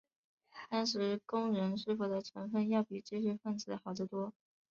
[0.71, 4.33] 当时工人师傅的成分要比知识分子好得多。